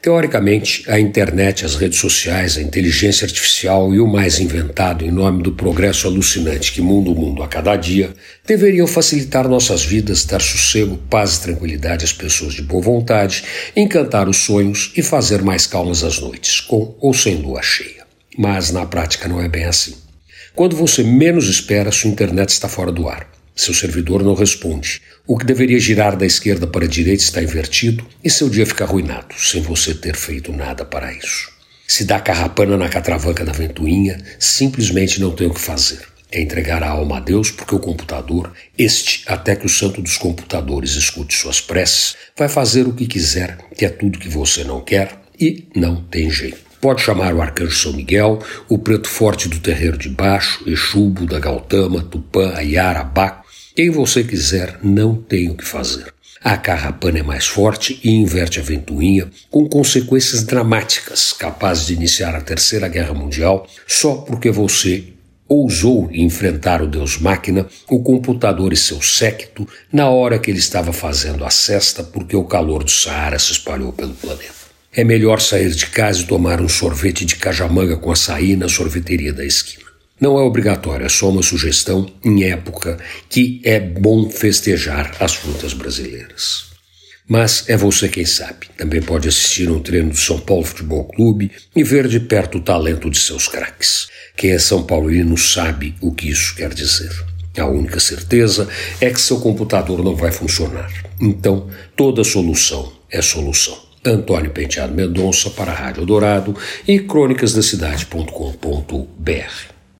Teoricamente, 0.00 0.88
a 0.88 1.00
internet, 1.00 1.64
as 1.64 1.74
redes 1.74 1.98
sociais, 1.98 2.56
a 2.56 2.62
inteligência 2.62 3.24
artificial 3.24 3.92
e 3.92 3.98
o 3.98 4.06
mais 4.06 4.38
inventado 4.38 5.04
em 5.04 5.10
nome 5.10 5.42
do 5.42 5.50
progresso 5.50 6.06
alucinante 6.06 6.70
que 6.70 6.80
mundo 6.80 7.10
o 7.10 7.16
mundo 7.16 7.42
a 7.42 7.48
cada 7.48 7.74
dia 7.74 8.14
deveriam 8.46 8.86
facilitar 8.86 9.48
nossas 9.48 9.84
vidas, 9.84 10.24
dar 10.24 10.40
sossego, 10.40 10.96
paz 11.10 11.34
e 11.34 11.42
tranquilidade 11.42 12.04
às 12.04 12.12
pessoas 12.12 12.54
de 12.54 12.62
boa 12.62 12.80
vontade, 12.80 13.42
encantar 13.74 14.28
os 14.28 14.36
sonhos 14.36 14.92
e 14.96 15.02
fazer 15.02 15.42
mais 15.42 15.66
calmas 15.66 16.04
as 16.04 16.20
noites, 16.20 16.60
com 16.60 16.94
ou 17.00 17.12
sem 17.12 17.34
lua 17.34 17.60
cheia. 17.60 18.06
Mas 18.38 18.70
na 18.70 18.86
prática 18.86 19.26
não 19.26 19.42
é 19.42 19.48
bem 19.48 19.64
assim. 19.64 19.96
Quando 20.54 20.76
você 20.76 21.02
menos 21.02 21.48
espera, 21.48 21.90
sua 21.90 22.08
internet 22.08 22.50
está 22.50 22.68
fora 22.68 22.92
do 22.92 23.08
ar. 23.08 23.37
Seu 23.58 23.74
servidor 23.74 24.22
não 24.22 24.34
responde. 24.34 25.02
O 25.26 25.36
que 25.36 25.44
deveria 25.44 25.80
girar 25.80 26.16
da 26.16 26.24
esquerda 26.24 26.64
para 26.64 26.84
a 26.84 26.88
direita 26.88 27.24
está 27.24 27.42
invertido 27.42 28.06
e 28.22 28.30
seu 28.30 28.48
dia 28.48 28.64
fica 28.64 28.84
arruinado, 28.84 29.34
sem 29.36 29.60
você 29.60 29.92
ter 29.92 30.14
feito 30.14 30.52
nada 30.52 30.84
para 30.84 31.12
isso. 31.12 31.50
Se 31.84 32.04
dá 32.04 32.20
carrapana 32.20 32.76
na 32.76 32.88
catravanca 32.88 33.44
da 33.44 33.50
ventoinha, 33.50 34.16
simplesmente 34.38 35.20
não 35.20 35.32
tem 35.32 35.48
o 35.48 35.52
que 35.52 35.60
fazer. 35.60 35.98
É 36.30 36.40
entregar 36.40 36.84
a 36.84 36.90
alma 36.90 37.16
a 37.16 37.20
Deus, 37.20 37.50
porque 37.50 37.74
o 37.74 37.80
computador, 37.80 38.52
este, 38.78 39.24
até 39.26 39.56
que 39.56 39.66
o 39.66 39.68
santo 39.68 40.00
dos 40.00 40.16
computadores 40.16 40.92
escute 40.92 41.34
suas 41.34 41.60
preces, 41.60 42.14
vai 42.36 42.48
fazer 42.48 42.86
o 42.86 42.92
que 42.92 43.08
quiser, 43.08 43.58
que 43.76 43.84
é 43.84 43.88
tudo 43.88 44.20
que 44.20 44.28
você 44.28 44.62
não 44.62 44.80
quer 44.80 45.18
e 45.38 45.66
não 45.74 45.96
tem 45.96 46.30
jeito. 46.30 46.58
Pode 46.80 47.02
chamar 47.02 47.34
o 47.34 47.42
arcanjo 47.42 47.76
São 47.76 47.92
Miguel, 47.92 48.38
o 48.68 48.78
preto 48.78 49.08
forte 49.08 49.48
do 49.48 49.58
terreiro 49.58 49.98
de 49.98 50.08
baixo, 50.08 50.62
Exu, 50.64 51.10
da 51.26 51.40
Gautama, 51.40 52.04
Tupã, 52.04 52.54
Ayara, 52.54 53.02
quem 53.78 53.90
você 53.90 54.24
quiser, 54.24 54.76
não 54.82 55.14
tem 55.14 55.48
o 55.48 55.54
que 55.54 55.64
fazer. 55.64 56.12
A 56.42 56.56
carrapana 56.56 57.20
é 57.20 57.22
mais 57.22 57.46
forte 57.46 58.00
e 58.02 58.10
inverte 58.10 58.58
a 58.58 58.62
ventoinha, 58.64 59.30
com 59.52 59.68
consequências 59.68 60.42
dramáticas, 60.42 61.32
capazes 61.32 61.86
de 61.86 61.94
iniciar 61.94 62.34
a 62.34 62.40
Terceira 62.40 62.88
Guerra 62.88 63.14
Mundial 63.14 63.68
só 63.86 64.16
porque 64.16 64.50
você 64.50 65.04
ousou 65.48 66.10
enfrentar 66.12 66.82
o 66.82 66.88
Deus 66.88 67.18
Máquina, 67.18 67.68
o 67.88 68.02
computador 68.02 68.72
e 68.72 68.76
seu 68.76 69.00
séquito, 69.00 69.64
na 69.92 70.10
hora 70.10 70.40
que 70.40 70.50
ele 70.50 70.58
estava 70.58 70.92
fazendo 70.92 71.44
a 71.44 71.50
cesta 71.50 72.02
porque 72.02 72.34
o 72.34 72.42
calor 72.42 72.82
do 72.82 72.90
Saara 72.90 73.38
se 73.38 73.52
espalhou 73.52 73.92
pelo 73.92 74.14
planeta. 74.14 74.54
É 74.92 75.04
melhor 75.04 75.40
sair 75.40 75.70
de 75.70 75.86
casa 75.86 76.22
e 76.22 76.26
tomar 76.26 76.60
um 76.60 76.68
sorvete 76.68 77.24
de 77.24 77.36
cajamanga 77.36 77.96
com 77.96 78.10
açaí 78.10 78.56
na 78.56 78.68
sorveteria 78.68 79.32
da 79.32 79.44
esquina. 79.44 79.87
Não 80.20 80.38
é 80.38 80.42
obrigatório, 80.42 81.06
é 81.06 81.08
só 81.08 81.30
uma 81.30 81.42
sugestão 81.42 82.10
em 82.24 82.44
época 82.44 82.98
que 83.28 83.60
é 83.64 83.78
bom 83.78 84.28
festejar 84.28 85.14
as 85.20 85.34
frutas 85.34 85.72
brasileiras. 85.72 86.68
Mas 87.28 87.68
é 87.68 87.76
você 87.76 88.08
quem 88.08 88.24
sabe. 88.24 88.68
Também 88.76 89.00
pode 89.02 89.28
assistir 89.28 89.70
um 89.70 89.80
treino 89.80 90.10
do 90.10 90.16
São 90.16 90.40
Paulo 90.40 90.64
Futebol 90.64 91.04
Clube 91.04 91.52
e 91.76 91.84
ver 91.84 92.08
de 92.08 92.18
perto 92.18 92.58
o 92.58 92.62
talento 92.62 93.08
de 93.10 93.18
seus 93.18 93.46
craques. 93.46 94.08
Quem 94.34 94.52
é 94.52 94.58
São 94.58 94.82
Paulino 94.82 95.36
sabe 95.36 95.94
o 96.00 96.10
que 96.12 96.30
isso 96.30 96.56
quer 96.56 96.72
dizer. 96.72 97.12
A 97.56 97.66
única 97.66 98.00
certeza 98.00 98.66
é 99.00 99.10
que 99.10 99.20
seu 99.20 99.38
computador 99.40 100.02
não 100.02 100.16
vai 100.16 100.32
funcionar. 100.32 100.90
Então, 101.20 101.68
toda 101.94 102.24
solução 102.24 102.90
é 103.10 103.20
solução. 103.20 103.76
Antônio 104.04 104.50
Penteado 104.50 104.94
Mendonça 104.94 105.50
para 105.50 105.72
a 105.72 105.74
Rádio 105.74 106.06
Dourado 106.06 106.56
e 106.86 107.00
crônicasdacidade.com.br. 107.00 109.77